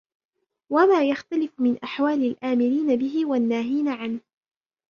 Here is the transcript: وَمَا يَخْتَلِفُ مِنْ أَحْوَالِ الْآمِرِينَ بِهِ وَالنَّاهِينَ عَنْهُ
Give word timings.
وَمَا 0.71 1.03
يَخْتَلِفُ 1.03 1.51
مِنْ 1.59 1.77
أَحْوَالِ 1.83 2.23
الْآمِرِينَ 2.25 2.95
بِهِ 2.97 3.25
وَالنَّاهِينَ 3.25 3.87
عَنْهُ 3.87 4.19